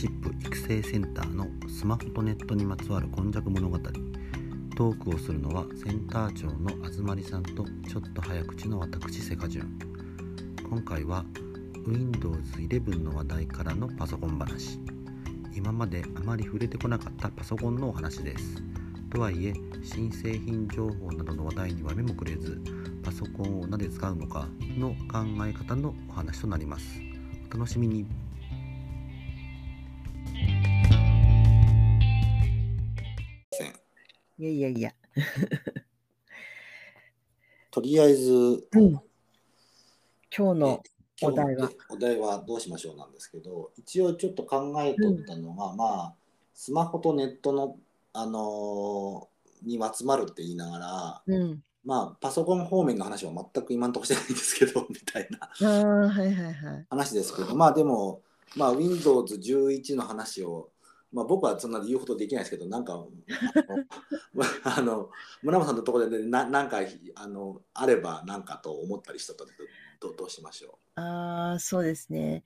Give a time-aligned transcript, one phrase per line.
[0.00, 3.78] シップ育成センターのスマホとネットにまつわる今昔物語。
[3.78, 9.78] トークをするのはセンター長のあずまりさんとちょっと早口の私セカジュン
[10.70, 11.22] 今回は
[11.86, 14.78] Windows 11の話題からのパソコン話。
[15.54, 18.62] 今まであまり触れてこなかったパソコンのお話です。
[19.10, 22.58] とはいえ新製品情報などの話題には目もくれず
[23.04, 24.48] パソコンをなぜ使うのか
[24.78, 27.02] の考え方のお話となります。
[27.52, 28.19] お楽しみに。
[34.60, 34.94] やいやいや。
[37.70, 38.90] とりあえず、うん、
[40.36, 40.82] 今日の
[41.22, 41.70] お題は。
[41.88, 46.14] お題はどうしましょうなんですけど一応ちょっと考えとったのが、うん、まあ
[46.54, 47.78] スマホとネットの、
[48.12, 55.50] あのー、に集まるって言いながら、うん、まあパソコン方面の話は全く今んとこしてないんですけど みたいな
[56.90, 58.22] 話ですけどまあでも、
[58.56, 60.70] まあ、Windows11 の話を
[61.12, 63.04] まあ、僕はそんな言うことできないですけど、なんか、
[64.64, 65.10] あの、
[65.42, 66.78] 村山さんのところで、ね、ななんか
[67.16, 69.44] あのあれば、なんかと思ったりしたと
[70.00, 71.00] どどうしましょう。
[71.00, 72.44] ああ、そうですね。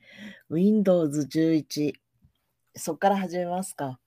[0.49, 1.93] Windows 11。
[2.77, 4.01] そこから始めますか。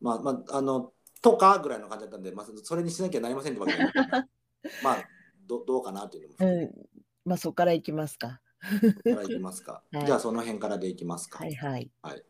[0.00, 3.78] まあ、まあ、あの、とかぐらいの感じだったんで、まあ、それにしなきゃなりませんってわけで
[4.84, 5.08] まあ
[5.46, 6.54] ど、どうかなというのも。
[6.54, 6.88] うん、
[7.24, 8.40] まあ、そこからいきますか。
[8.62, 9.82] そこからいきますか。
[9.92, 11.38] はい、じゃあ、その辺からでいきますか。
[11.38, 11.90] はいはい。
[12.02, 12.24] はい、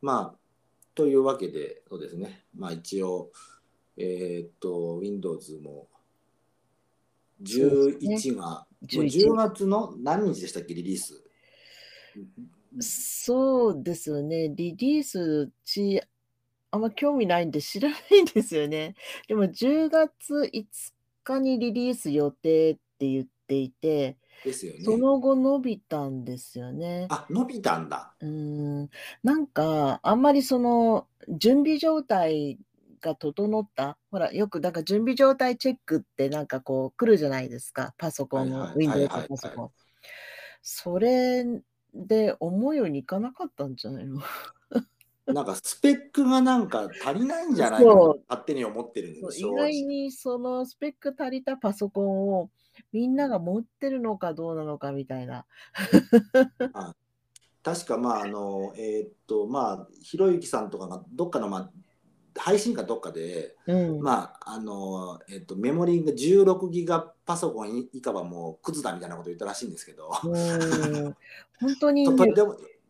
[0.00, 0.43] まあ、
[0.94, 2.44] というわけで、そうですね。
[2.56, 3.30] まあ一応、
[3.96, 5.88] えー、っと、Windows も
[7.42, 11.24] 11が、ね、10月の何日でしたっけ、リリース。
[12.80, 14.48] そうですよね。
[14.48, 16.00] リリースち、
[16.70, 18.94] あんま興味ないんで知らないんですよね。
[19.28, 20.64] でも10月5
[21.22, 24.84] 日にリリース予定って言っていて、ですよね。
[24.84, 27.06] その後伸びたんですよね。
[27.10, 28.14] あ、伸びたんだ。
[28.20, 28.90] うん。
[29.22, 32.58] なんか、あんまりその、準備状態
[33.00, 37.94] が整った、ほら、よく、なんか準備状態チェックってなんかこう来るじゃないですか。
[37.98, 39.70] パソコン、はいはい、Windows パソコン。
[40.62, 41.44] それ
[41.94, 44.20] で思うようにいかなかったんじゃないの？
[45.26, 47.94] なんかスペックがなんか足りないんじゃないかな
[48.28, 49.52] 勝手に思ってるんですよ。
[49.52, 52.50] 意外にそのスペック足りたパソコンを
[52.92, 55.46] みんなが持ってるのかどうなのかみたいな。
[56.72, 56.94] あ
[57.62, 61.70] 確かまああのえー、っとまあひろゆきさんとかがどっかのまあ
[62.36, 70.10] 配信かどっかで、うん、まああのえー、っとメモリーが16ギガパソコン以下はもうクズだみたいなこと言ったらしいんですけど。
[70.10, 71.14] 本
[71.80, 72.26] 当に、ね、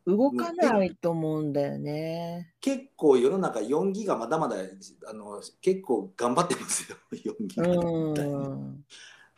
[0.06, 2.52] 動かないと思うんだよね。
[2.60, 4.56] 結構世の中4ギガまだまだ
[5.08, 8.58] あの結構頑張ってますよ4ギガみたいな。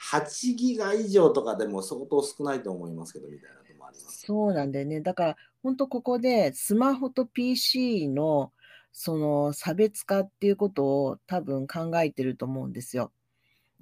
[0.00, 4.26] 8ギガ以上とかでも相当少ないと思いますけどみたいなのもあります。
[4.26, 5.00] そうなんだよね。
[5.00, 8.52] だから本当ここでスマホと PC の
[8.92, 13.10] その差別化っていうことを多分考えてると思うんですよ。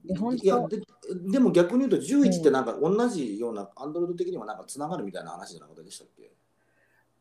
[0.04, 0.82] で本当いやで
[1.30, 6.30] でも逆に言うと11ってなんか同じような、アンドロイド的にはなんかつながるみたいな話じゃなかったでしたっけ？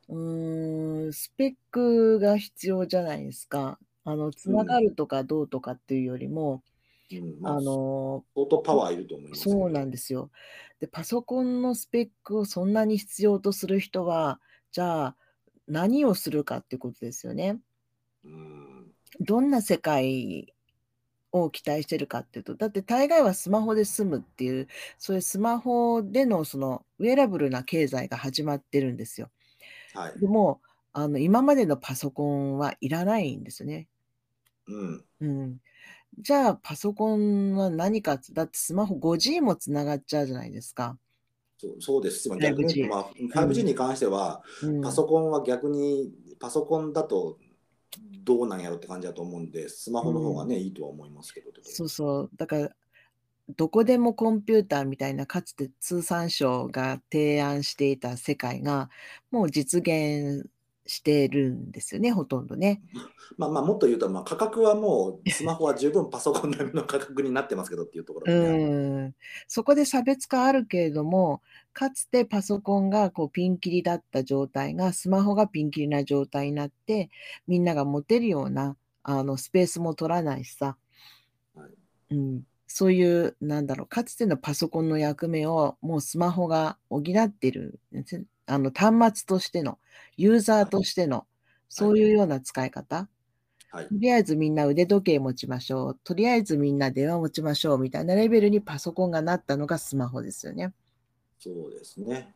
[0.09, 3.79] うん、スペックが必要じゃないですか。
[4.03, 6.61] あの、つながるとかどうとかっていうよりも、
[7.11, 10.31] うんまあ、あの相当パワーいると思います、そうなんですよ。
[10.79, 14.39] で、パソコンのスペックをそんなに必要とする人は、
[14.71, 15.15] じゃあ
[15.67, 17.59] 何をするかってことですよね。
[18.25, 20.53] うん、どんな世界
[21.31, 29.29] を期待してるかっていうと、だって大概はスマホで済むっていう、そういうスマホでのそのウェアラブルな経済が始まってるんですよ。
[29.93, 30.61] はい、でも
[30.93, 33.87] あの、今までのパソコンはいらないんですね。
[34.67, 35.05] うん。
[35.21, 35.57] うん。
[36.19, 40.97] じゃあ、パソコンは何かだってスマホ 5G もつながっちゃうじゃないですか。
[41.57, 42.29] そうそうです。
[42.29, 47.37] 逆に、まあ、5G に関しては、うん、パソコンは逆に、パソコンだと
[48.23, 51.51] どうなんやろって感じだと思うんで、スマホの方がね、うん、いいとは思いますけど。
[51.63, 52.29] そうそう。
[52.35, 52.69] だから、
[53.49, 58.89] どこでもコンピューターみたいなかつて通産省が提案していた世界が
[59.31, 60.49] もう実現
[60.85, 62.81] してるんですよね、ほとんどね。
[63.37, 69.15] まあまあ、もっと言うと、まあ、価格はもう、スマホは十分パソコン並みの価格になってますけどっていうところ、ね、うん。
[69.47, 71.41] そこで差別化あるけれども、
[71.71, 77.09] かつてパソコンがこうピンキリだった状態が、スマホがピンキリな状態になって、
[77.47, 80.77] みんなが持てるようなあのスペースも取らないしさ、
[81.55, 82.15] はい。
[82.15, 87.79] うん、そういう、なんだろう、かつてのパソコンの役目をもうスマホが補っている
[88.45, 89.79] あの端末としての、
[90.17, 91.25] ユーザーとしての、
[91.69, 93.07] そういうような使い方。
[93.71, 95.99] はい、とりあえずみんな腕時計持ちましょう。
[96.03, 100.73] とりあえずみんな電話持ちましょうみたいなレベルにパソコンがなったのがスマホですよね。
[101.39, 102.35] そうですね。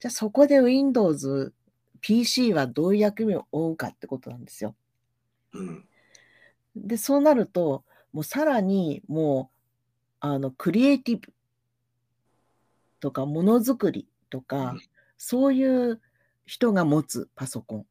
[0.00, 1.52] じゃあそこで Windows、
[2.00, 4.74] PC はどういう役目を負うかってことなんですよ。
[5.52, 5.84] うん。
[6.74, 9.56] で、そうなると、もうさらにもう、
[10.20, 11.32] あの、クリエイティブ
[13.00, 14.80] とかものづくりとうか、ん。
[15.18, 16.00] そういう
[16.44, 17.86] 人が持つパソコン、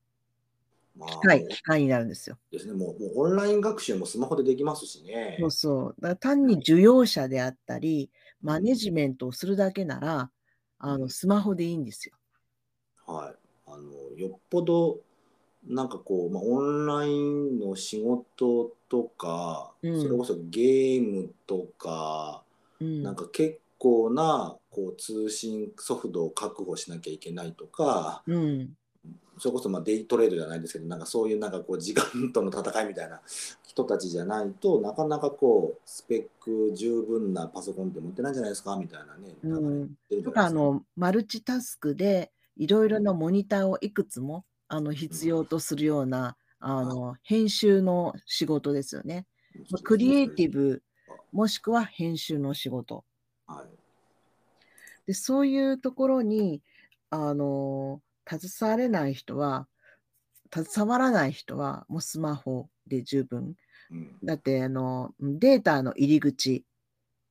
[0.98, 2.38] まあ、機械、も機械になるんですよ。
[2.52, 5.48] うですね、もうもうオンライン学習もスマホでできますしそうね。
[5.50, 5.96] そう。
[6.02, 8.10] だから単に受容者であったり、
[8.42, 8.48] うん。
[8.48, 10.30] マネジメントをするだけなら、う
[10.80, 11.10] あの、ん。
[11.10, 12.16] スマホでいいんですよ。
[13.06, 13.36] はい。
[13.68, 15.00] あの、よっぽど、
[15.68, 20.02] なんかこう、まあ、オンラインの仕事とか、うん。
[20.02, 22.44] それこそゲームとか、
[22.80, 23.04] うん。
[23.04, 28.74] なんか結構なこう通信ソフトを確保しなきゃいけないとか、うん。
[29.38, 33.22] それこそまあデイトレードじゃないですけど、なんかそういうなんかこう時間との戦いみたいな
[33.64, 39.34] 人たちじゃないとなかなかこうスペック十分なパソコンって持ってないんじゃないですかみたいなね、
[40.12, 40.46] うか。
[40.48, 43.04] あの、マルチタスクでいろいろうん。
[43.04, 44.96] なモニターをいくつも、あの、うん。
[44.96, 46.86] 必要とするような、あはい。
[46.88, 49.26] の、編集の仕事ですよね。
[49.84, 50.30] クリエイ。
[50.30, 53.06] ティブ、あ、もしくは編集の仕事。
[53.48, 53.85] はい。
[55.06, 56.62] で、そういうところに、
[57.10, 59.68] あの、携われない人は
[60.54, 63.56] 携わらない人は、もうスマホで十分。
[63.92, 64.18] うん。
[64.24, 66.64] だって、あの、ん、データの入り口うん。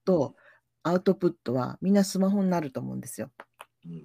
[0.04, 0.36] と
[0.82, 3.30] アウトプットはみんなスマホになると思うんですよ。
[3.86, 4.00] うんうん。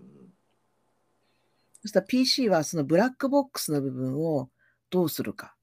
[1.81, 4.50] そしたら PC はそのブラックボックスの部分を
[4.89, 5.56] どうするか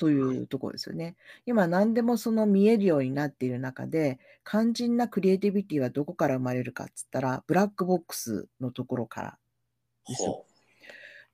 [0.00, 0.38] とはい。
[0.38, 1.16] いうところですよね。
[1.46, 9.38] 今何でもその見えるようになっている中で、肝心なクリエイティビティはどこから生まれるかっつったら、ブラックボックスのところから
[10.08, 10.32] ですよ。
[10.32, 10.44] はあ。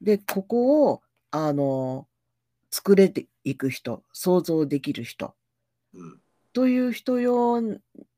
[0.00, 2.08] で、ここを、あの、
[2.70, 5.34] 作れていく人、想像できる人
[5.94, 6.22] うん。
[6.52, 7.60] という人用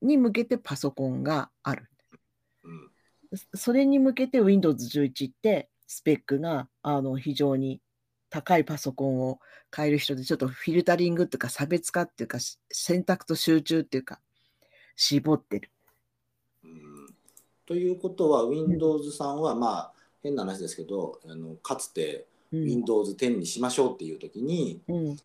[0.01, 1.89] に向けてパソコンがある。
[2.63, 2.91] うん。
[3.35, 7.81] そそれに向けて Windows 11ってスペックが、あの、非常に
[8.29, 9.39] 高いパソコンを
[9.69, 14.19] 買える人で、ちょっとフィルタリングっていうか、差別化っていうか、し選択と集中っていうか、
[14.95, 15.71] 絞ってる。
[16.63, 17.15] うん。
[17.65, 18.49] ということは、うん。
[18.51, 22.63] Windows さんはまあ、変な話ですけど、あの、かつてうん。
[22.65, 25.17] Windows 10にしましょうっていう時に、うん。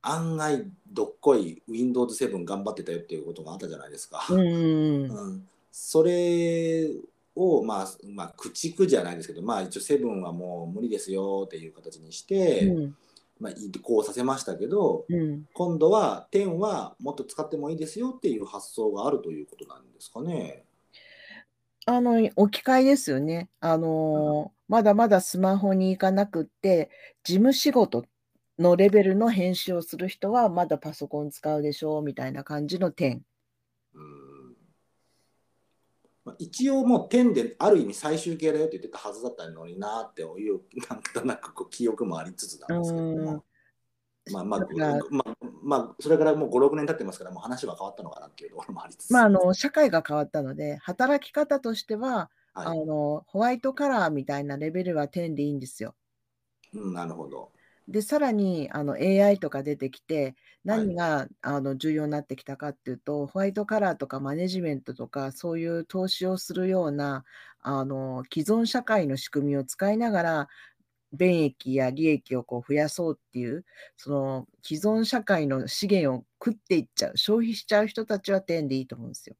[0.00, 4.24] 案外どっこい Windows 7頑張ってたよっていうことがあったじゃないですか。
[4.30, 5.10] うん。
[5.10, 5.48] うん。
[5.72, 6.88] それ
[7.38, 12.22] を、まあ、まあ、駆逐じゃないですけど、まあ一応7はもう無理ですよっていう形にし
[12.60, 12.96] うて、ん。
[13.40, 15.48] まあ移行させましたけど、うん。
[15.52, 20.64] 今度は10はもっと使ってもいいですよっていう発想があるということなんですかね。
[21.86, 23.48] あの、置き換えですよね。
[23.60, 23.76] あ
[24.14, 24.34] うん。
[24.34, 26.90] の、まだまだスマホに行かなくって、
[27.24, 28.04] 事務仕事
[28.58, 33.20] のレベルの編集をする人はまだパソコン使うでしょうみたいな感じの10。
[36.38, 43.22] 一応もう10である意味最終形だよって言ってたはずだったのになっていう、なんとなくこう記憶もありつつなんうですけれど。
[43.22, 43.44] も。
[44.30, 44.60] まあまあ、
[45.10, 49.32] まあ、まあ、それからもう5、6年経ってますから、もう話は変わったのかなっていうところもありつまあ、あつ。
[49.32, 52.66] の、社会が変わったので、働き方としては、はい。
[52.80, 55.94] あの、ホワイトカラーみたいなレベルは10でいいんですよ。
[56.74, 57.52] うん、なるほど。
[57.88, 60.36] で、さらに、あの、AI とか出てきて、
[60.68, 60.88] はい。
[60.88, 67.24] 何が、あの、重要になってきたかっていうと、ホワイトカラーとかマネジメントとか、そういう投資をするような、
[67.60, 70.48] あの、既存社会の仕組みを使いながら、
[71.12, 73.64] 便益や利益をこう増やそうっていう、
[73.96, 79.36] その既存社会の資源を食っていっちゃう、消費しちゃう人たちは10でいいと思うんですよ。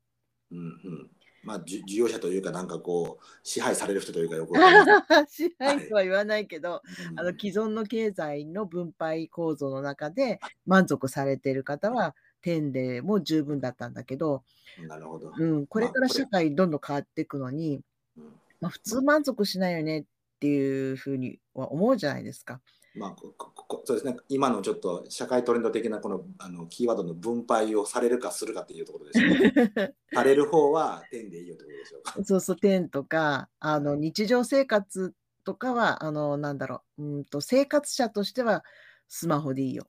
[0.51, 0.63] うんう
[1.05, 1.18] ん。
[1.43, 4.55] まあ、じ事業者というか、なんかこう、支配される人というか、よく。
[5.31, 6.83] 支配とは言わないけど、
[7.17, 7.39] あのうん。
[7.39, 14.43] 既存の経済の分配構造の中で満足されている方は10でも十分だったんだけど、
[14.87, 15.33] なるほど。
[15.37, 17.81] うん、これまあ、から社会どんどん変わっていくのに、
[18.17, 18.25] うん、
[18.61, 20.05] まあ、普ま通満足しないよねっ
[20.41, 22.61] ていうふうには思うじゃないですか。
[22.99, 29.95] まあ、こここそうですね、今のちょっと社会トレンド的なこのあのキーワードの分配をされるかするかっていうところですよね。
[30.13, 32.25] される方は点でいいよってことでしょうか。
[32.25, 34.01] そうそう、10とか、あの、はい。
[34.01, 35.15] 日常生活
[35.45, 38.65] とかは、あの、なんだろう、うんと、生活者としては
[39.09, 39.87] スマホでいいよ。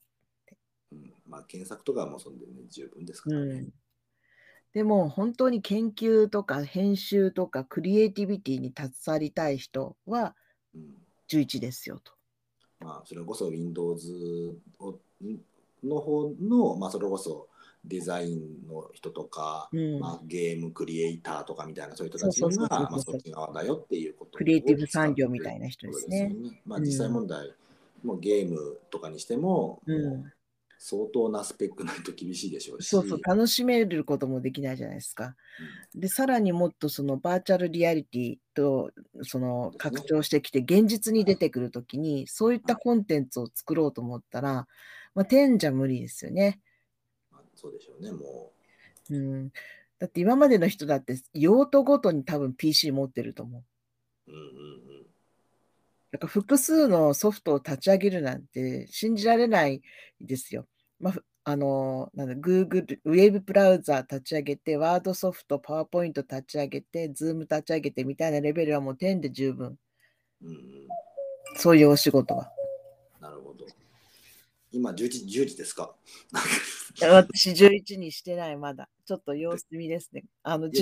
[0.92, 3.62] うん、まあ、検索とかはもうそんで、ね、十分ですかうらね。
[3.62, 3.74] ん。
[4.74, 10.36] でも、本当に研究とか編集とかクリエイティビティに携わりたい人は
[10.74, 10.96] うん、
[11.30, 12.14] 11ですよと。
[12.80, 15.00] まあ、それこそ Windows を
[15.84, 17.48] の方の、まあ、それこそ
[17.86, 20.00] デザインの人とか、うん。
[20.00, 26.30] まあ、ゲームクリエイターとかみたいなそういう人たちが、まあ、そっち側だよっていうことクリエイティブ産業みたるいな人ですね。
[26.30, 26.62] ですよね。
[26.66, 27.14] まあ、う実際ん。
[27.14, 27.54] 問題、
[28.04, 29.92] もうゲームとかにしても、う。
[29.92, 30.32] もうん
[30.82, 32.88] 相当なスペックないと厳しいでしょうし。
[32.88, 35.36] そうそう、楽しめることもできないじゃないですか。
[35.94, 38.92] で、さらにもっとそのバーチャルリアリティと
[39.24, 44.68] その拡張してきて、現実に出てくるときに、そういったコンテンツを作ろうと思ったら、
[45.16, 46.62] まあ、10じゃ無理ですよね。
[47.30, 48.54] まあ、そうでしょうね、も
[49.10, 49.16] う。
[49.16, 49.52] うん。
[50.00, 53.66] だって今までの人だって用途ごとに多分 PC 持ってると思
[54.28, 54.32] う。
[54.32, 54.38] うんう
[54.86, 54.89] ん
[56.14, 56.18] うん。
[56.18, 59.82] なんか複数のソフトを立ち上げるなんて信じられない
[60.22, 60.66] ですよ。
[61.00, 61.14] まあ、
[61.46, 69.78] あの、なんだ、Google、ウェブブラウザー立ち上げて、ワードソフト、パワーポイント立ち上げて、ズーム立ち上げてみたいなレベルはもう10で十分。
[70.44, 70.58] うん、
[71.56, 72.52] そういうお仕事は。
[73.20, 73.66] なるほど。
[74.72, 75.96] 今11時、10時ですか？
[77.02, 78.90] 私11にしてない、まだ。
[79.06, 80.26] ちょっと様子見ですね。
[80.44, 80.76] あの、 違い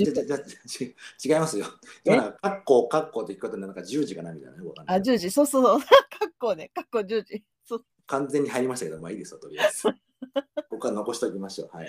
[1.34, 1.66] ますよ。
[2.04, 5.80] 今、カッコ、カッコって言うことなんか10時かなみたいな、あ、10時、そうそう。
[5.80, 7.44] カッコね、カッコ10時。
[7.64, 9.82] そう完全に入りましたけど、まあいいですよ、とりあえず。
[10.68, 11.76] ここは残しておきましょう。
[11.76, 11.88] はい。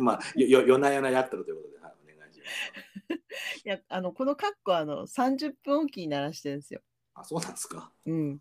[0.00, 3.60] まあ、よ夜な夜なやってるということで、はい、お願いします。
[3.64, 6.80] いや、あの、このカッコはあの30分おきに鳴らしてるんですよ。
[7.14, 7.92] あ、そうなんですか。
[8.06, 8.40] うん。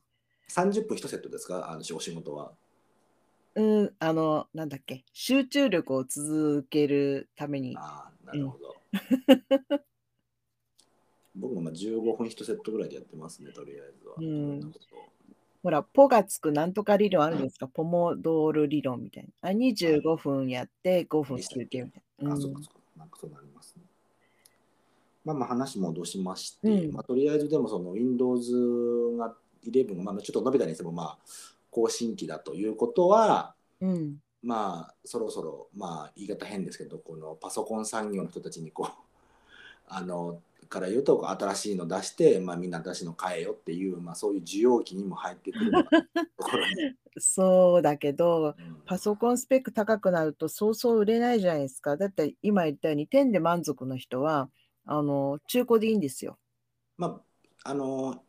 [0.50, 1.72] 30分1セットですか？
[1.72, 2.56] あのお仕事は。
[3.56, 7.76] うん、あの、なんだっけ、集中力を続けるために。
[7.80, 8.76] あなるほど。
[8.94, 14.16] うん、僕もまあ15分1セットぐらいでやってますね、とりあえずは。
[14.20, 14.74] うん
[15.64, 19.50] ほら、ポがつくなんとか理論あるんですか、ポモドール理論みたいな。
[19.50, 22.34] あ25分やって5分休憩みたいな。
[22.34, 22.80] あ、そうかそうか。
[22.98, 23.82] なんかそうなりますね。
[25.24, 29.36] まあまあ話戻しまして、うん、まあ、とりあえずでもその Windows が
[29.66, 31.18] 11が、まあ、ちょっと伸びたにしても、まあ、
[31.75, 38.94] 更新機だということは、うん、まあそろそろまあ言い方変ですけどこのパソコン産業の人たちにこう
[39.89, 40.39] あの
[40.70, 46.96] から言うと新しいの出して、まあ、みんな新しいの買えよっていう、まあ、そういう需要期にも入ってくるところに。
[47.20, 51.98] そうだけど、うん、パソコンスペック高くなるとそうそう売れないじゃないですか。
[51.98, 54.50] だって今言ったように点で満足の人は
[54.86, 56.39] あの中古でいいんですよ。
[56.98, 57.22] ま
[57.63, 58.25] ああの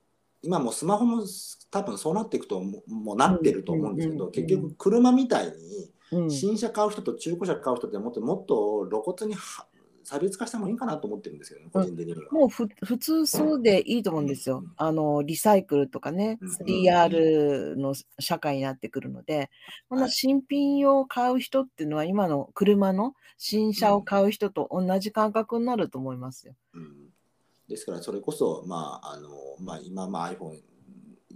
[0.46, 1.24] 今もスマホも
[1.72, 5.52] 多分そうなっていくともうなってると思うんですけど、結局車みたい
[6.12, 9.34] に新車買う人と中古車買う人ってもっともっと露骨に
[10.04, 12.30] 差別化してもいいかなと思ってるんですけど、ね、個人的には。
[12.30, 14.62] もうふ普通そうでいいと思うんですよ。
[14.76, 19.50] あのリサイクルとかね、3R の社会になってくるので、
[19.88, 26.54] この新品を買う人っていうのは、今の車の新車を買う人と同じ感覚になると思いますよ。
[26.74, 27.05] うん
[27.68, 29.30] ですから、それこそ、まああの
[29.60, 30.58] まあ、今、まあ、iPhone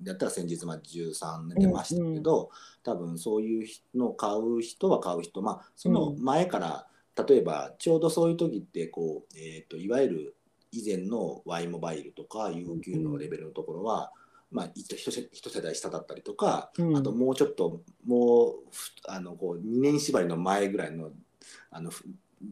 [0.02, 2.48] だったら先日まあ13年出ましたけど、うんうん、
[2.82, 6.86] 多分そういうのを買う人は買う人、まあ、その前から、
[7.28, 10.36] 例えばちょうどそういう時ってこう、えーと、いわゆる
[10.72, 14.12] 以前の Y モバイルとか UQ のレベルのところは、
[14.50, 18.52] うん、まあ、一世代下だったりとか、うん、あともうちょっともう
[19.06, 21.10] あのこう2年縛りの前ぐらいの
[21.70, 21.90] あの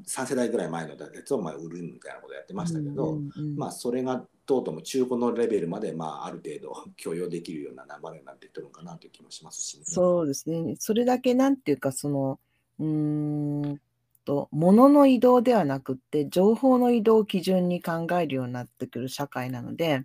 [0.07, 10.75] 3世代ぐらい前のやつをまあ売るみたいなことやってましたけど、うんうんうん、まあ、それがとうとうも中古のレベルまで、まあ、ある程度許容できるような流れになっていってるのかなという気もしますし、ね、そうですね。
[10.79, 12.39] それだけなんていうか、その、
[12.79, 13.81] うん
[14.25, 20.05] と、物の移動ではなくって、情報の移動を基準に考えるようになってくる社会なので、はい、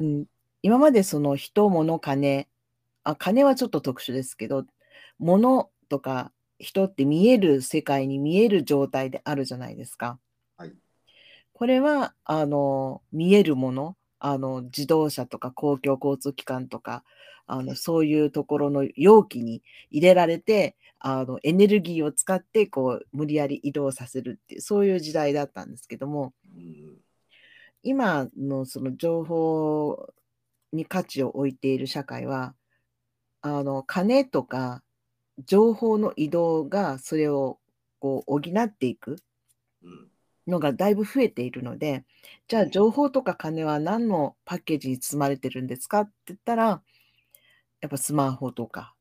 [0.00, 0.24] うん、
[0.62, 2.48] 今までその人、物、金、
[3.04, 4.66] あ、金はちょっと特殊ですけど、
[5.18, 10.18] 物とか人って見える世界に見える状態であるじゃないですか。
[10.56, 10.72] はい、
[11.52, 17.04] これはあの見えるものあの自動車とか公共交通機関とか
[17.46, 26.96] あのそういうところの容器に入れられてあのエネルギーを使ってこう無理やり移動させるっていうそういう時代だったんですけども、うん、
[27.82, 30.12] 今のその情報
[30.72, 32.54] に価値を置いている社会は
[33.40, 34.82] あの金とか
[35.46, 37.58] 情報の移動がそれを
[38.00, 39.16] こう補っていく
[40.46, 42.04] のがだいぶ増えているので、
[42.48, 46.82] じゃあ情報とか金は何のパッケージに包まれてるんですかって言ったら、
[47.80, 48.94] やっぱスマホとか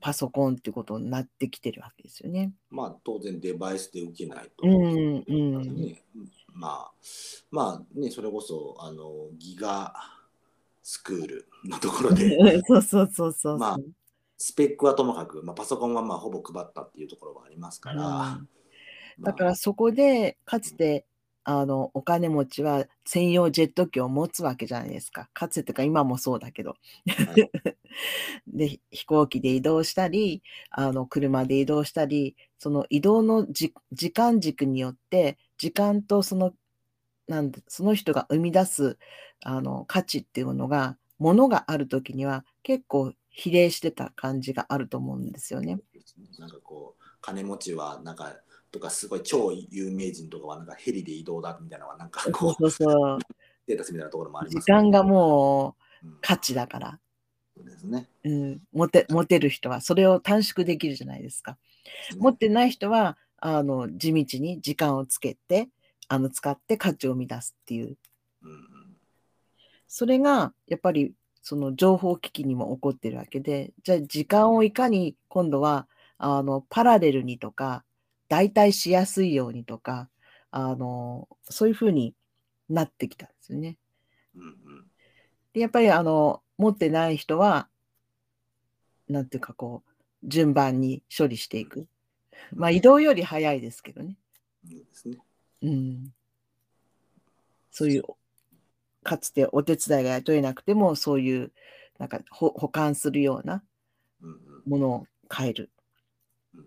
[0.00, 2.52] パソコンっていうことになってきてるわけですよね。
[2.70, 5.98] まあ当然デバイスで受けないと、うんうん、
[6.52, 6.92] まあ
[7.50, 9.92] まあねそれこそあのギガ
[10.82, 12.62] スクールのところで。
[12.66, 13.58] そうそうそうそう。
[13.58, 13.78] まあ
[14.42, 18.38] スペックはともかく、まあ、パソコンはまあほぼ配ったっていうところはありますから、
[19.18, 19.22] うん。
[19.22, 21.04] だからそこでかつて
[21.44, 25.28] あのお金持ちは専用ジェット機を持つわけじゃないですか。
[25.34, 26.70] かつてとか今もそうだけど。
[26.70, 26.76] は
[27.36, 27.50] い、
[28.48, 33.74] で飛行機で移動したりあの車で移動したりその移動の時
[34.10, 36.54] 間軸によって時間とその
[37.28, 38.96] なんその人が生み出す
[39.42, 45.78] あの価値っていうのがものがある時には結構比例してた感じがあると思うんですよね。
[46.38, 48.34] なんかこう金持ちはなんか
[48.70, 53.18] とかすごい超有名人とかはなんかヘリで移動だみたいなのはなんかこうそうそう
[53.66, 56.98] データスみたいなところもあります、ね、時間がもう価値だから。
[57.56, 58.08] そうですね。
[58.24, 61.58] うん、持て持てる人はそれを短縮できるじゃないですか。
[62.16, 65.68] 持ってない人はあの地道に時間をつけて
[66.08, 67.96] あの使って価値を生み出すっていう。
[68.42, 68.96] うん、
[69.86, 77.84] それがやっぱりその情報機器にも起こってるわけで、じゃあ時間をいかに今度はあのパラレルにとか、
[78.28, 80.08] 代替しやすいようにとか、
[80.50, 82.14] あのそういうふうに
[82.68, 83.76] なってきたんですよね。
[84.36, 84.54] うんうん、
[85.52, 87.68] でやっぱりあの持ってない人は、
[89.08, 91.88] なんていうかこう、順番に処理していく。
[92.52, 94.16] まあ移動より早いですけどね。
[94.68, 95.16] そうですね。
[95.62, 96.12] うん。
[97.70, 98.04] そういう
[99.02, 101.52] かつてお手伝いが雇えなくても、そういう、
[101.98, 103.62] なんか保管するような
[104.66, 105.70] ものを変える。
[106.54, 106.60] うん。
[106.60, 106.66] うん、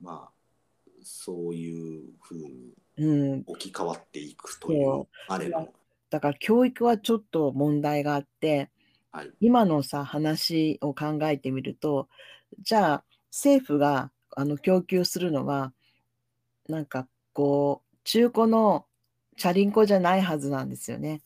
[0.00, 0.40] まあ、
[1.02, 2.38] そういうふう
[2.98, 4.98] に置き換わっていくという、う。
[5.02, 5.72] ん、あれも。
[6.10, 8.70] だから教育はちょっと問題があって、
[9.12, 12.08] はい、今のさ話を考えてみると
[12.60, 15.72] じゃあ政府があの供給するのは
[16.68, 18.86] なんかこう中古の
[19.36, 21.22] チャリンコじゃないはずなんですよね。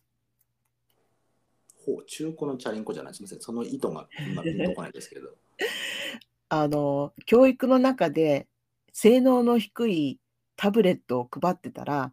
[1.85, 3.15] ほう、中古のチャリンコじゃない。
[3.15, 3.41] すみません。
[3.41, 5.31] その意図が今ピンとこないですけど。
[6.49, 8.49] あの、教育の中で
[8.93, 10.21] 性能の低い
[10.57, 12.13] タブレットを配ってたら、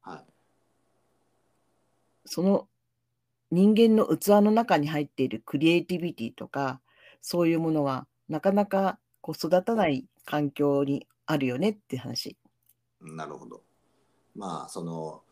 [0.00, 0.24] はい、
[2.24, 2.68] その
[3.50, 6.80] 人間の器の中に入っているクリエイティビティとか、
[7.20, 12.36] そういうものはなかなかこう育たない環境にあるよねって話。
[13.00, 13.62] なるほど。
[14.34, 15.22] まあ、その、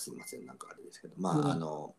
[0.00, 1.94] すみません、なんかあれですけど、まあ、うん、あの、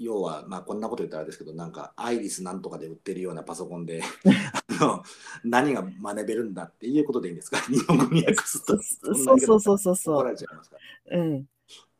[0.00, 4.02] 要は、まあ、こんなこと言ったらあれですけど、なんか、アイリスなんとかで売ってるようなパソコンで
[4.80, 5.02] あの、
[5.44, 7.58] 何が学べるんだっていうことでいいんですか？
[7.68, 8.80] 日本語に訳すと。
[8.82, 10.14] そうそうそうそうそう。
[10.16, 10.76] 怒られちゃいますか
[11.10, 11.48] うん。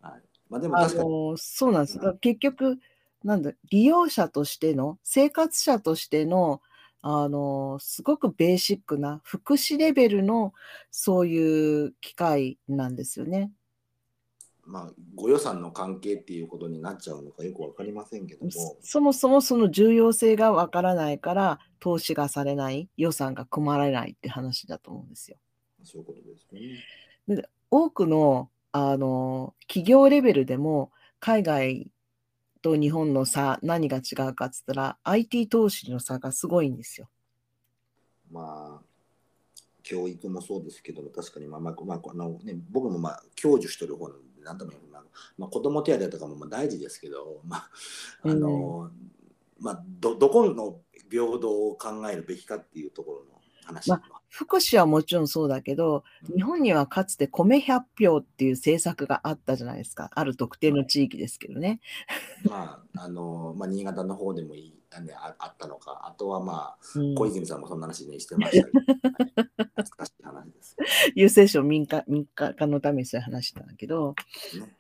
[0.01, 0.23] はい。
[0.49, 1.35] まあ、でも確かに。
[1.37, 1.99] そうなんです。
[1.99, 2.79] うん、結局、
[3.23, 6.63] なんだ、利用者としての、生活者としての、
[7.03, 10.55] あの、すごくベーシックな福祉レベルの
[10.91, 13.53] そういう機会なんですよね。
[14.71, 18.51] まあ、ご予算の関係っていうことになっちゃうのかよく分かりませんけども。
[18.81, 25.39] そもそもその重要性が分からないから投資がされない予算が組まれないって話だと思うんですよ。
[25.83, 27.37] そういうことですね。
[27.37, 31.91] で多くのあの企業レベルでも海外
[32.63, 37.09] と日本の差何が違うかっつったら IT 投資の差がすごいんですよ。
[38.31, 38.91] まあ
[39.83, 45.03] 教育もそうですけど確かにまあまあ、まああのね、僕もまあ享受してる方なんで何とも言う、まあ、
[45.39, 47.71] まあ、子供手当とかもまあ大事ですけど、まあ
[48.25, 48.49] あの、
[48.81, 48.91] うん、
[49.61, 56.03] まあ、どどこの平等を考えるべきかっていうところの話、まあ、福祉はもちろんそうだけど、
[56.35, 60.11] 日本にはかつて米100票っていう政策があったじゃないですか。
[60.15, 61.81] ある特定の地域ですけどね。
[62.45, 64.80] まあ、あの、まあ、新潟の方でもいい。
[64.99, 68.81] ね、ああったのか、あとはまあ、うん、小泉さんもそんな話ねしてましたけど、
[69.77, 70.77] 懐かしい話です。
[71.15, 74.17] 郵政省民間民間化のためにそういう話したんだけど、
[74.59, 74.75] ね、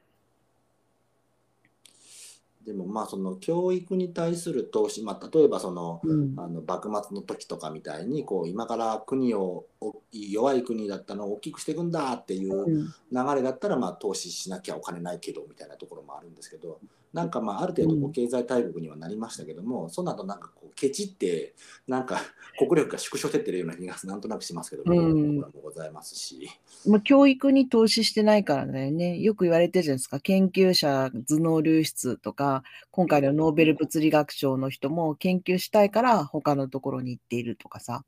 [2.66, 6.00] でもまあその教育に対する投資、まあ、例えばその,、
[6.36, 9.66] あの幕末の時とかみたいにこう今から国を
[10.12, 16.80] 弱い国だったのを大きくしていくんだっていう流れだったらまあ投資しなきゃお金ないけどみたいなところもあるんですけど
[17.12, 21.54] なんかまあある程度こう経済大国にはなりましたけども、その後なんかこうケチって
[21.88, 22.20] なんか
[22.56, 26.48] 国力が縮小してってるような気がなんとなくしますけど、うん、もございますし。
[26.86, 29.18] まあ、教育に投資してないからだよね。
[29.18, 30.20] よく言われてるじゃないですか。
[30.20, 32.62] 研究者頭脳流出とか、
[32.92, 38.04] 今回のノーベル物理学賞の人も研究したいから他のところに行っているとかさ。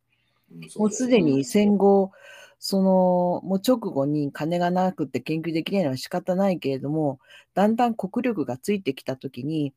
[0.76, 2.12] もうすでに戦後、
[2.58, 7.18] その、もう直後に金がなくて研究できないのは仕方ないけれども、
[7.54, 9.74] だんだん国力がついてきたときに、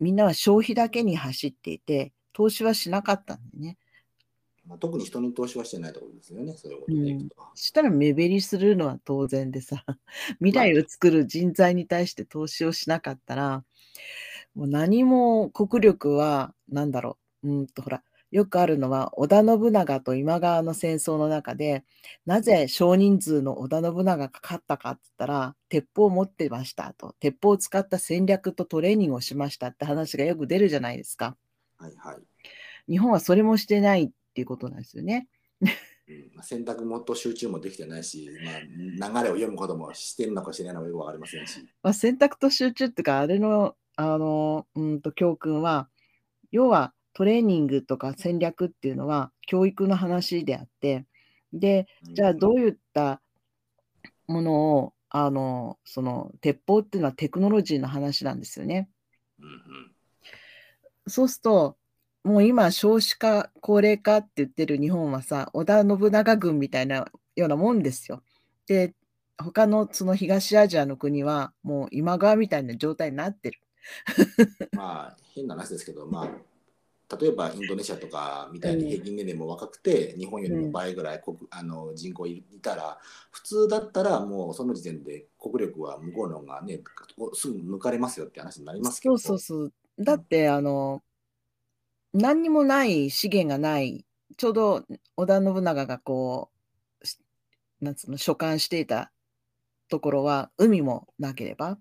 [0.00, 3.78] みんなは消費だけに走っていて、投資はしなかったんでね。
[4.68, 7.36] まあ、特に人に投資はしてないところですよね、そういうことでいくと。
[7.38, 9.84] うん、したら目減りするのは当然でさ、
[10.40, 13.64] 未来を作る人材に対して投資をしなかったら、
[14.54, 21.84] もう何も国力は、なんだろう、うんとほら、よくあるのは、織田信長と今川の戦争の中で、
[22.26, 31.36] なぜ少人数の織田信長が勝ったかって言ったら、鉄砲を持ってましたと、鉄砲を使った戦略とトレーニングをしましたって話がよく出るじゃないですか。
[31.78, 32.16] はいはい。
[32.90, 35.28] 日本はそれもしてないっていうことなんですよね。
[35.60, 38.30] うん、選択もと集中もできてないし、
[38.98, 41.66] まあ、流れを読むこともしてるのかしないのかよく分かりませんし。
[41.82, 45.88] まあ、選択と集中っていうか、あれのあの、うんと、教訓は、
[46.52, 51.04] 要はトレーニングとか戦略っていうのは教育の話であって、
[51.52, 53.20] で、じゃあどういった
[54.28, 58.88] ものを、あの、その鉄砲っていうのはテクノロジーの話なんですよね。
[61.08, 61.76] そうすると、
[62.22, 66.98] もう今少子化、高齢化って言ってる日本はさ、織田信長軍みたいな
[67.34, 68.22] ようなもんですよ。
[68.68, 68.94] で、
[69.38, 73.58] 他のその東アジアの国はもう今川みたいな状態になってる。
[74.70, 76.47] まあ変な話ですけど、まあ、
[77.20, 82.98] 例えばインドネシアとかみたいに平均年齢も若くて、日本よりも倍ぐらい国あの人口いたら
[83.30, 86.80] 普通だったらもうその時点で国力は向こうの方がね
[87.34, 89.16] すぐ抜かれますよって話になりますけど。
[89.16, 89.72] そうそうそう。
[90.04, 91.02] だってあの
[92.12, 94.04] 何にもない資源がない
[94.36, 94.84] ちょうど
[95.16, 96.50] 織田信長がこ
[97.02, 97.18] うし
[97.80, 99.10] なんつうの所管していた
[99.88, 101.78] ところは海もなければ、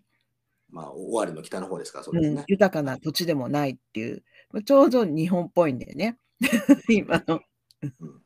[0.70, 2.44] まあ尾張の北の方ですからそううん、ですね。
[2.48, 4.22] 豊かな土地でもないっていう、ま
[4.66, 6.18] ちょうど日本っぽいんだよね。
[6.90, 7.42] 今の。
[7.82, 8.22] うん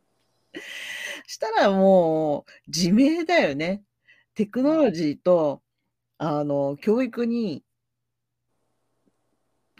[1.32, 3.84] したらもう自明だよね。
[4.36, 5.62] テクノロジーと
[6.18, 7.64] あの教育に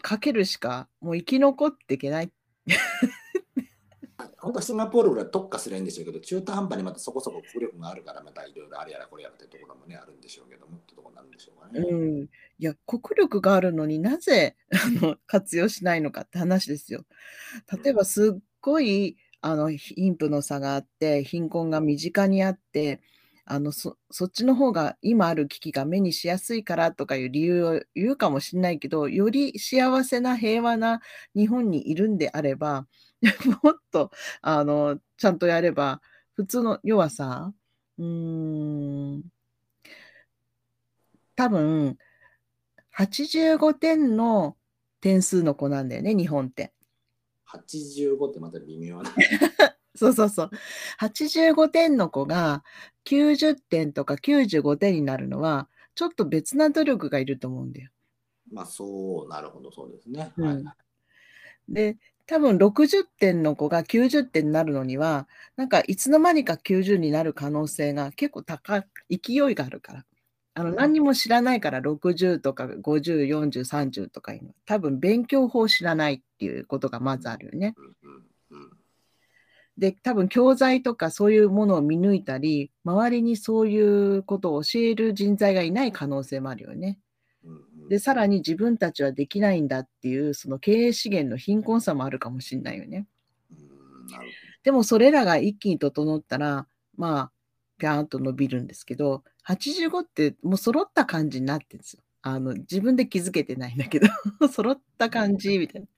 [0.00, 2.32] かけるしかもう生き残っていけない。
[4.42, 11.80] 本当はシンガポールぐらい特化すればいいんでしょうけど、中途半端にまたそこそこ国力があるから、またいろいろあれやらこれやらってところもね、あるんでしょうけどもってところなんでしょうかね。
[11.80, 12.28] うん、い
[12.58, 17.04] や国力があるのになぜあの活用しないのかって話ですよ。
[17.84, 23.00] 例えばすっごいあの貧富の差があって貧困が身近にあって
[23.44, 31.00] あのそそっちの方が今ある危機が目にしやすいからとかいう理由を言うかもしれないけどより幸せな平和な
[31.34, 32.86] 日本にいるんであれば
[33.62, 36.00] もっとあのちゃんとやれば
[36.34, 37.52] 普通の要はさ
[37.98, 39.22] うーん
[41.34, 41.98] 多分
[42.92, 44.56] 85点の
[45.00, 46.72] 点数の子なんだよね日本って。
[47.46, 49.10] 85ってまた微妙な。
[49.94, 50.50] そうそうそう。
[50.98, 52.64] 85点の子が
[53.04, 57.90] 90点とか95点になるのは、ちょっと別な努力がいると思うんだよ。
[58.50, 60.32] まあそう、なるほど、そうですね。
[60.38, 60.64] うんはい。
[61.68, 70.04] で、多分60点の子が90点になるのには、なんかいつの間にか90になる可能性が結構高い、勢いがあるから。
[70.54, 74.50] あのうん何にも知らないから60とか50、40、30とかいうの。
[74.66, 77.74] 多分勉強法を知らないっていうことがまずあるよね。
[79.78, 86.98] で、多分教材とかそういうものを見抜いたり、周りにそういうことを教える人材がいない可能性もあるよね。
[87.88, 93.06] で、さらに自分たちはできないんだっていう、その経営資源の貧困さもあるかもしれないよね。
[94.62, 96.66] でもそれらが一気に整ったら、
[96.96, 97.32] まあ、
[97.78, 102.02] ぴゃーんと伸びるんですけど、85ってもう揃った感じになってるんですよ。
[102.24, 104.06] あの自分で気づけてないんだけど、
[104.48, 105.88] 揃った感じみたいな。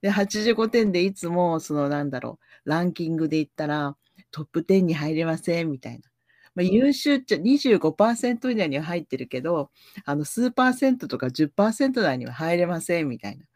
[0.00, 3.96] で、85点でいつも、そのなんだろう、ランキングで言ったら、
[4.30, 6.11] トップ10に入れませんみたいな。
[6.54, 9.70] まあ、優秀っちゃ25%以内には入ってるけど、
[10.04, 13.46] あの数パーセントとか10%台には入れませんみたいな。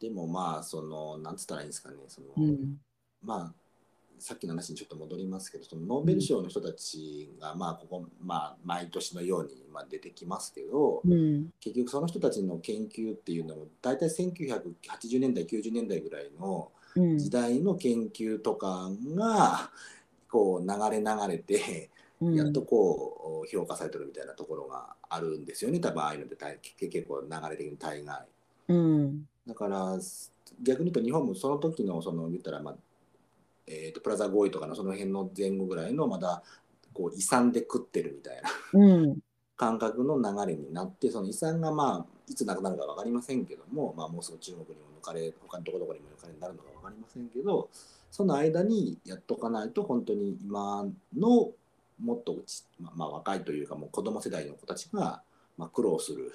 [0.00, 2.76] でもまあ、その、なんつったらいいんですかね、その、うん。
[3.22, 3.54] まあ、
[4.20, 11.50] さっきの話にちょっと戻りますけど、そのノーベル賞の人たちが、まあ、ここ、まあ、毎年のようにまあ出てきますけど、うん。
[11.60, 16.77] 結局その人たちの研究っていうのも、大体1980年代、90年代ぐらいのうん。
[17.18, 19.70] 時代の研究とかが、
[20.30, 28.26] こう、流れ流れて、うんやっとこう評価されてるみたいなところがあるんですよね、多分ああいうので大結構流れ的に大概。
[28.68, 29.28] うん。
[29.46, 29.96] だから
[30.62, 32.74] 逆に言うと日本もその時のその言ったら、まあ
[33.66, 36.42] えー、とプラザ合意とかのその辺の前後ぐらいのまだ
[36.92, 39.18] こう遺産で食ってるみたいなうん。
[39.56, 47.68] 感覚の流れになってその遺産がまあいつなくなるか分かりませんけども、まあ、もうすぐ中国にも抜かれ他のところどこにも抜かれになるのか分かりませんけど
[48.10, 51.50] その間にやっとかないと本当に今の
[52.00, 55.22] もっとち、まあ、まあ若いというかもう子供世代の子たちが
[55.56, 56.32] まあ苦労する。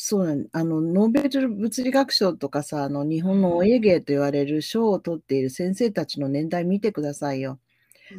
[0.00, 7.58] そうなんあのノーベル物理学賞とかさあの日本のお家芸と言われる賞を取っている先生たちの年代見てくださいよ。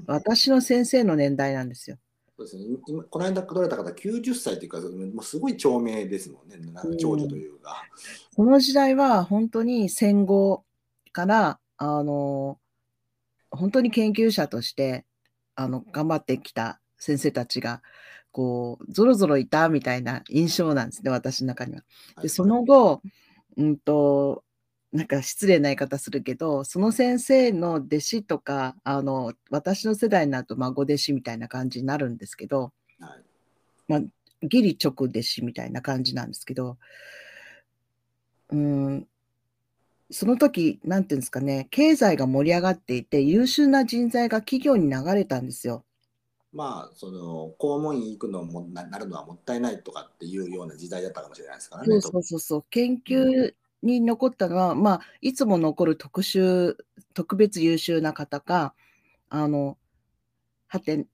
[0.05, 1.97] 私の先生の年代なんですよ。
[2.39, 6.57] そうですね、今この間取られた方90歳というかもうすごい長命ですもんね
[6.97, 7.83] 長女というか。
[8.33, 10.63] この時代は本当に戦後
[11.11, 12.57] からあの
[13.51, 15.05] 本当に研究者として
[15.55, 17.81] あの頑張ってきた先生たちが
[18.31, 21.81] こうぞろぞろいたみたいな印象なんですね私の中には。
[22.21, 23.01] でその後、
[23.57, 24.45] うんと
[24.91, 33.23] なんか失礼な言い方するけどその先生の弟子とかあの私の世代になると孫弟子みたいな感じになるんですけどはい
[33.89, 34.01] まあ、
[34.43, 36.77] 義理直弟子みたいな感じなんですけど、
[38.51, 39.07] うん、
[40.11, 45.83] その時、なんていうんですかね、経済が盛り上がっていて、優秀な人材が企業に流れたんですよ。
[46.53, 51.87] まあ、その公務員行くのもななるのはもったいないとかっていうような時代だったかもしれないですからね。
[52.01, 52.65] そうそうそうそう。
[52.71, 56.75] 研究に残ったのは、まあ、いつも残る特殊、
[57.13, 58.73] 特別優秀な方か、
[59.29, 59.77] あの、
[60.67, 61.07] はて、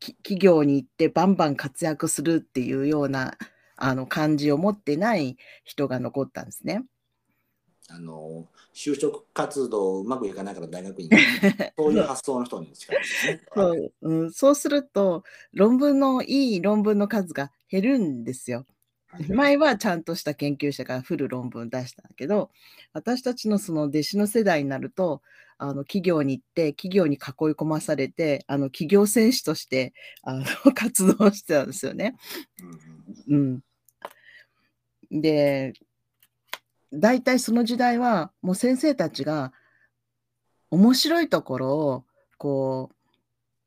[0.00, 3.36] 企業に行ってバンバン活躍するっていうような
[3.76, 6.84] あの感じを持ってない人が残ったんですね。
[7.90, 11.10] あの就職活動うまくいかないから大学院
[11.76, 13.40] そういう発想の人に近いですね。
[13.52, 18.64] そう,、うん、そうすると論文のいい論文の数が減るんですよ。
[19.28, 22.50] 前はちゃんとした研究者がフル論文出したんだけど
[22.92, 25.22] 私たちのその弟子の世代になると
[25.58, 27.20] あの企業に行って企業に囲い
[27.52, 29.92] 込まされてあの企業選手として
[30.22, 30.44] あの
[30.74, 32.16] 活動してたんですよね。
[33.28, 33.62] うん、
[35.10, 35.74] で
[36.92, 39.52] 大体その時代はもう先生たちが
[40.70, 42.04] 面白いところを
[42.38, 42.99] こう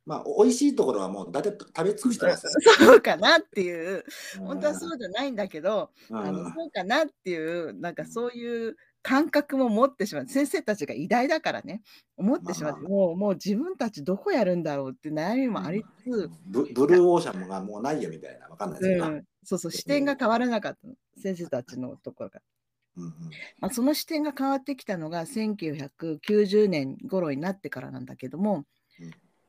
[0.05, 2.51] まあ、美味しいところはもうだって食べ尽くしてます、ね、
[2.85, 4.03] そうかなっていう、
[4.39, 10.27] 本当はそうじゃないんだけど、あのそうかなっていう、なんかそういう感覚も持ってしまう。
[10.27, 11.81] 先生たちが偉大だからね、
[12.17, 22.41] 思ってしまって、まあ、もうもう自分たちどこやるんだろうって悩みもありつつ、ブブルーオーシャンがもうないよみたいな、わかんないですけど、うん、そうそう、視点が変わらなかったの、先生たちのところが。
[22.95, 23.11] うんうん。
[23.59, 28.65] まあ、その視点が変わってきたのが1990年頃になってからなんだけども、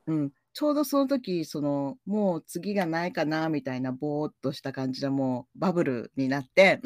[0.07, 6.81] うん、うん、ちょうどその時、その、もう次がないかな、みたいなぼーっとした感じでもうバブルになって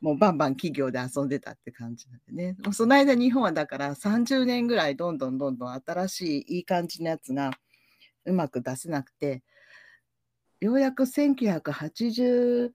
[0.00, 2.56] もうバンバン企業で遊んでたって感じなんでね。
[2.64, 7.50] もうその間日本はだから30年ぐらいどんどんどんどん新しいいい感じのやつが
[8.24, 9.42] うまく出せなくて、
[10.60, 12.72] ようやく1980、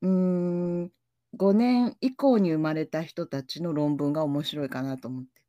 [0.00, 0.90] うーん、
[1.34, 5.41] 5年以降に生まれた人たちの論文が面白いかなと思って。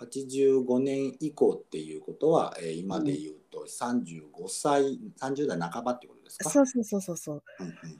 [0.00, 6.50] 85年以降っていうことは、えー、今で言うと35歳、うん、30代半ばってことですか？
[6.50, 7.42] そうそうそうそうそう。
[7.58, 7.96] はいはいはい、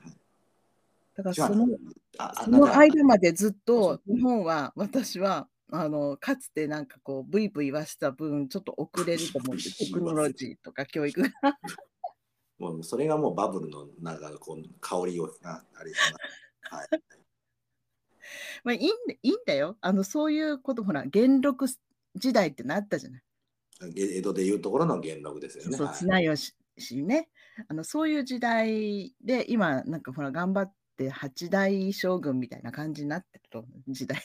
[1.15, 1.67] だからその
[2.43, 11.29] その間までずっと日本は私はあのかつてなんかこうブイブイ言わした分ちょっと遅れると思ってテクノロジーとか教育が。
[12.57, 15.91] もうそれがもうバブルのなんかこう香りをああれ
[16.61, 16.87] はい。
[18.63, 19.77] まあいいんいいんだよ。
[19.81, 21.67] あのそういうことほら元禄
[22.17, 23.23] 時代ってなったじゃない。
[23.95, 25.77] 江戸でいうところの元禄ですよね。
[25.77, 27.29] そう、綱吉ね。
[27.67, 34.21] あのそういう時代で今なんかほら頑張って八代将軍みたいな感じになってると時代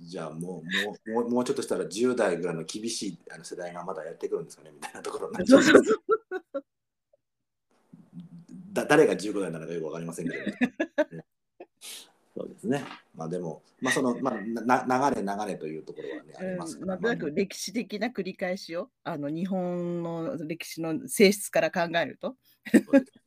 [0.00, 0.62] じゃあも
[1.06, 5.62] うもうもうちょっとしたら10代ぐらいの厳しいあの世代がまだやってくるんですかねみたいなところになっちゃう。
[8.72, 10.52] だ誰が15代なのかよく分かりませんけど、そう
[11.10, 11.22] で
[11.80, 12.09] す
[12.70, 12.84] ね。
[13.14, 16.98] まあでも、まあその、まあ、な流れ流れというところはね、ありますから。
[16.98, 22.36] まあ、く歴史的な繰り返しを、あの日本の歴史の性質から考えると。
[22.72, 22.78] そ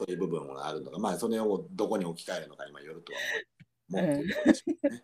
[0.08, 3.19] ういう部分があるのか、まあそれをどこに置き換えるのか今よるとは
[4.01, 4.15] 思う。
[4.15, 4.34] うね、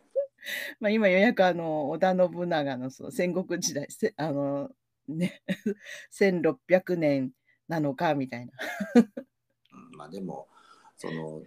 [0.80, 4.69] まあ今ようやくあの織田信長のその戦国時代、せあの
[5.08, 5.41] ね、
[6.13, 7.32] 1600年
[7.67, 8.54] なのかみたいな。
[9.97, 10.47] まあでも、
[10.95, 11.41] その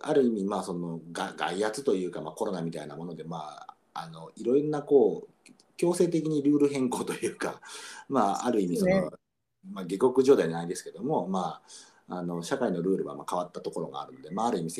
[0.00, 7.60] ある意味まあその外圧というか、まあ、コロナみたいなもので、まあ、あのいろんなこう強制的にルール変更というか、
[8.08, 9.10] まあ、ある意味その、ね、
[9.70, 11.62] まあ、下克上ではないですけども、ま
[12.08, 14.70] あ、あの社会のルールはまあ変わったところがあるので、まあ、ある意味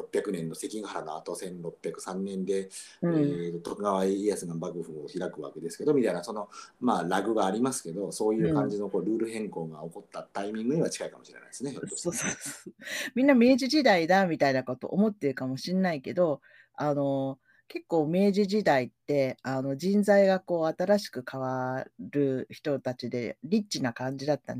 [0.00, 2.68] 600年の関ヶ原の後1603年で、
[3.02, 6.48] うん、えー、徳川家康が幕府を開くわけですけどみたいなその
[6.80, 11.74] まあラグがありますけどそういう感じのこうルール変更が起こったタイミングには近いかもしれないですね。
[11.96, 12.32] そうそう
[13.14, 16.40] みんな明治時代だみたいなこと思ってるかもしれないけど
[16.74, 24.54] あの結構明治時代ってあの人材がこう新しく変わる人たちでリッチな感じだった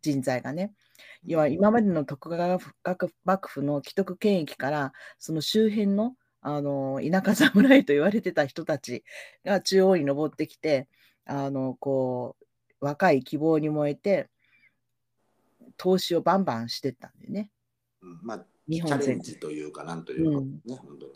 [0.00, 0.72] 人材がね。
[1.24, 2.58] 要は今までの徳川
[3.24, 9.04] 幕府の既得権益からその周辺のあの田舎侍と言われてた人たち
[9.44, 10.88] が中央に登ってきて
[11.24, 12.36] あのこ
[12.80, 14.28] う若い希望に燃えて
[15.76, 17.50] 投資をバンバンしてったんでね。
[18.00, 21.12] まあ、日本チャレンジというかなんというかね、うん、本当に。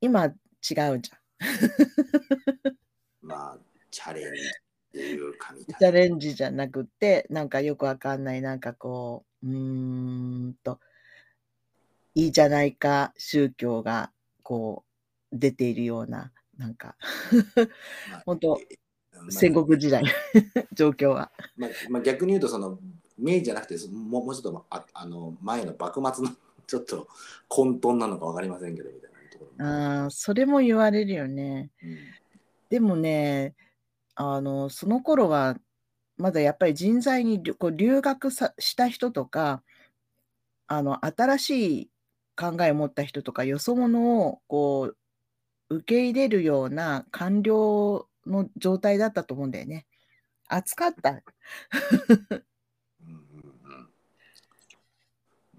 [0.00, 1.00] 今違うじゃん。
[3.22, 3.58] まあ、
[3.90, 4.40] チャレンジ
[4.88, 5.78] っていうかみたいな。
[5.78, 10.80] チャレンジじゃなくて、なんかよくわかんない、なんかこう、うーんと、
[12.14, 14.10] いいじゃないか宗教が
[14.42, 14.84] こ
[15.30, 16.96] う出ているような、なんか
[18.26, 18.60] 本当、
[19.30, 20.02] 戦国時代
[20.72, 21.30] 状況は。
[21.56, 22.78] まあ、まあ、逆に言うとその
[23.16, 26.30] 明治じゃなくてもうもうちょっとああの前の幕末の
[26.66, 27.08] ちょっと
[27.48, 31.70] 混沌なのか分かりませんけどみたいなところああ、それも言われるよね。
[31.82, 31.98] うん
[32.68, 33.54] でもね、
[34.20, 35.56] あの、その頃は、
[36.16, 39.62] まだやっぱり人材にこう留学さした人とか、
[40.66, 41.90] あの、新しい
[42.36, 44.92] 考えを持った人とか、よそ者をこ
[45.70, 49.86] う、受け入れるような官僚の状態だったと思うんだよね。
[50.48, 51.10] 暑かった。
[51.10, 51.20] うん
[53.06, 53.88] うんうん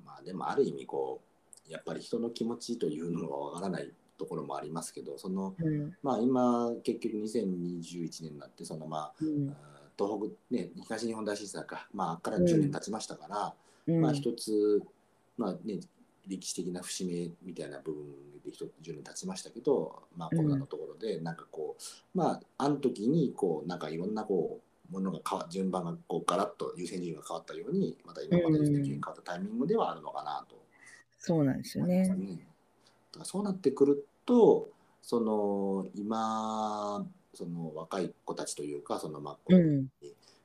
[0.04, 1.22] まあでもある意味こ
[1.70, 3.90] うやっぱり人の気持ちというのがわからない
[4.20, 5.96] ところもありますけどそのうん。
[6.04, 9.56] まあ今結局2021年になってそのまあうん。
[9.98, 13.54] 東北ね東日本大震災かまあからうん10年経ちましたから、
[13.88, 14.84] うんまあ一つ
[15.38, 15.80] まあね
[16.28, 18.06] 歴史的な節目みたいな部分
[18.46, 24.60] で一つ10年経ちましたけど、まあ、コロナのところでなんかこう、まああの時にこうなんかいろんなこ
[24.92, 30.60] うものが変わ順番がこうガラッと優先順位が変わったようにまた今まで優先順位が変わったタイミングではあるのかなと
[31.20, 31.86] そうなんですよ。
[31.86, 32.08] ね。
[32.08, 34.70] だからそうなってくると
[35.02, 39.54] その今その若い子たちというかそのまあ子。
[39.54, 39.88] に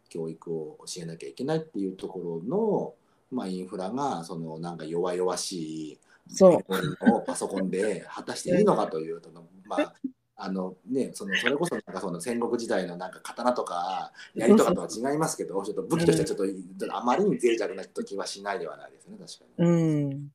[0.09, 2.95] 教育を教えなきゃいけないっていうところの、
[3.37, 5.55] まあ、インフラがそのなんか弱々し
[5.95, 9.93] いそうパソコンをパソコンで果たしていいのかというとの、まあ
[10.37, 19.69] あのね、そのそれこそなんかその戦国時代のなんか刀とか槍とかとは違いますけどちょっと武器としてはちょっとちょっとあまりに脆弱な気はしないではないですね確かに。
[19.69, 19.71] う
[20.11, 20.29] ん。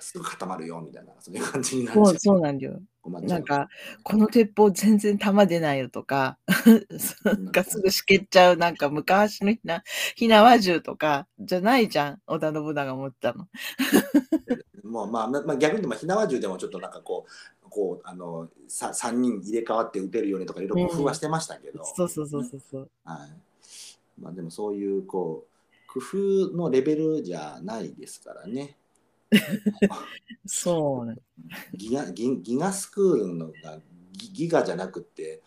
[0.00, 2.80] すぐ固まるよみたいなそういう感じになっそう、ちゃうそうなんだよ。
[3.02, 3.68] 困っちゃうんなか、
[4.02, 6.38] この鉄砲全然弾出ないよとか、
[7.24, 9.82] なんかすぐしけっちゃう、なんか昔のひな、
[10.16, 12.22] 火縄銃とか、じゃないじゃん。
[12.26, 13.48] 織田信長持ってたの。
[14.84, 17.26] もうまあ、ままあ、逆にまあ火縄銃でもちょっとなんかこ
[17.64, 22.90] うこうあのさ3人入れ替わって撃てるようにとかいろいろ工夫はしてましたけど、そうそうそうそうそう。
[23.04, 23.50] はい
[24.20, 28.76] まあ、でもそういうこう工夫のレベルじゃないですからね
[30.46, 31.16] そうなん
[31.74, 33.80] ギガギギガスクールのが
[34.12, 35.42] ギギガじゃなくて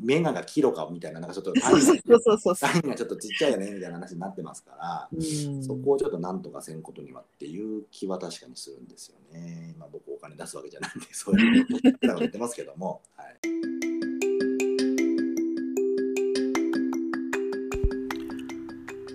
[0.00, 2.70] メガがキロかみたいななんかちょっと単位そうがそうそうそう。
[2.70, 5.08] 単位がちょっとちっちゃいよねみたいな話になってますから。
[5.12, 9.74] うんそこをちょっとなんとかせんことにはっていう気は確かにするんですよね。
[9.78, 13.02] まあ僕お金出すわけじゃないんで、そういうことを言ってますけども。
[13.16, 13.36] はい、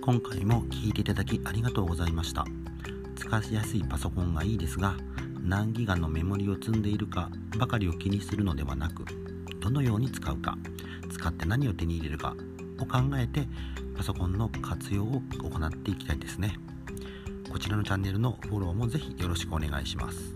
[0.01, 2.45] 今回も聞いていただきありがとうございました
[3.31, 4.93] 使いやすいパソコンがいいですが
[5.41, 9.05] 何ギガのメモリを積んでいるかばかりを気にするのではなく
[9.61, 10.57] どのように使うか
[11.09, 12.35] 使って何を手に入れるか
[12.77, 13.47] を考えて
[13.95, 16.57] パソコンの活用を行っていきたいですね。
[17.49, 20.35] こちらのチャンネルのフォローもぜひよろしくお願いします。